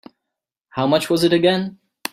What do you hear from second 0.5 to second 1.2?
How much